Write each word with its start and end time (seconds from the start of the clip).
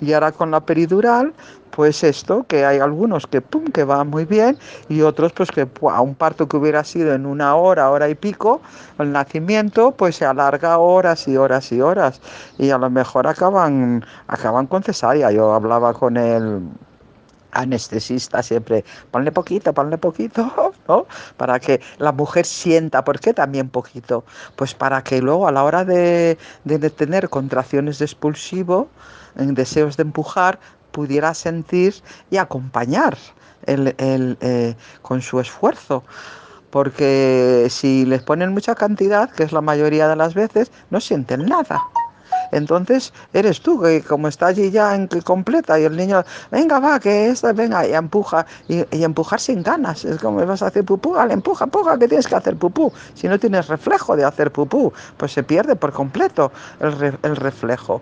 Y 0.00 0.12
ahora 0.12 0.32
con 0.32 0.50
la 0.50 0.60
peridural, 0.60 1.32
pues 1.70 2.02
esto, 2.02 2.44
que 2.48 2.64
hay 2.64 2.78
algunos 2.78 3.26
que 3.26 3.40
pum, 3.40 3.66
que 3.66 3.84
van 3.84 4.08
muy 4.08 4.24
bien 4.24 4.58
y 4.88 5.02
otros 5.02 5.32
pues 5.32 5.50
que 5.50 5.68
a 5.90 6.00
un 6.00 6.14
parto 6.14 6.48
que 6.48 6.56
hubiera 6.56 6.82
sido 6.84 7.14
en 7.14 7.26
una 7.26 7.54
hora, 7.54 7.90
hora 7.90 8.08
y 8.08 8.14
pico, 8.14 8.60
el 8.98 9.12
nacimiento 9.12 9.92
pues 9.92 10.16
se 10.16 10.24
alarga 10.24 10.78
horas 10.78 11.28
y 11.28 11.36
horas 11.36 11.70
y 11.72 11.80
horas. 11.80 12.20
Y 12.58 12.70
a 12.70 12.78
lo 12.78 12.90
mejor 12.90 13.26
acaban, 13.26 14.04
acaban 14.26 14.66
con 14.66 14.82
cesárea. 14.82 15.30
Yo 15.30 15.52
hablaba 15.52 15.94
con 15.94 16.16
el 16.16 16.62
anestesista 17.52 18.42
siempre, 18.42 18.84
ponle 19.10 19.32
poquito, 19.32 19.72
ponle 19.72 19.98
poquito, 19.98 20.67
Para 21.36 21.60
que 21.60 21.80
la 21.98 22.12
mujer 22.12 22.46
sienta, 22.46 23.04
¿por 23.04 23.20
qué 23.20 23.34
también 23.34 23.68
poquito? 23.68 24.24
Pues 24.56 24.74
para 24.74 25.02
que 25.02 25.20
luego 25.20 25.46
a 25.46 25.52
la 25.52 25.64
hora 25.64 25.84
de, 25.84 26.38
tener 26.96 27.28
contracciones 27.28 27.98
de 27.98 28.06
expulsivo, 28.06 28.88
en 29.36 29.54
deseos 29.54 29.96
de 29.96 30.02
empujar, 30.02 30.58
pudiera 30.90 31.34
sentir 31.34 31.94
y 32.30 32.38
acompañar 32.38 33.16
el, 33.66 33.94
eh, 33.98 34.74
con 35.02 35.20
su 35.20 35.40
esfuerzo. 35.40 36.04
Porque 36.70 37.66
si 37.70 38.04
les 38.04 38.22
ponen 38.22 38.52
mucha 38.52 38.74
cantidad, 38.74 39.30
que 39.30 39.42
es 39.42 39.52
la 39.52 39.60
mayoría 39.60 40.08
de 40.08 40.16
las 40.16 40.34
veces, 40.34 40.70
no 40.90 41.00
sienten 41.00 41.46
nada. 41.46 41.80
Entonces 42.52 43.12
eres 43.32 43.60
tú 43.60 43.80
que 43.80 44.02
como 44.02 44.28
está 44.28 44.46
allí 44.46 44.70
ya 44.70 44.94
en 44.94 45.06
completa 45.06 45.78
y 45.78 45.84
el 45.84 45.96
niño, 45.96 46.24
venga, 46.50 46.78
va, 46.80 47.00
que 47.00 47.28
esta, 47.28 47.52
venga, 47.52 47.86
y 47.86 47.94
empuja, 47.94 48.46
y, 48.68 48.84
empujar 48.90 49.40
sin 49.40 49.62
ganas. 49.62 50.04
Es 50.04 50.18
como 50.20 50.44
vas 50.46 50.62
a 50.62 50.68
hacer 50.68 50.84
pupú, 50.84 51.12
vale, 51.12 51.34
empuja, 51.34 51.64
empuja, 51.64 51.98
que 51.98 52.08
tienes 52.08 52.26
que 52.26 52.34
hacer 52.34 52.56
pupú. 52.56 52.92
Si 53.14 53.28
no 53.28 53.38
tienes 53.38 53.68
reflejo 53.68 54.16
de 54.16 54.24
hacer 54.24 54.50
pupú, 54.50 54.92
pues 55.16 55.32
se 55.32 55.42
pierde 55.42 55.76
por 55.76 55.92
completo 55.92 56.52
el 56.80 57.36
reflejo. 57.36 58.00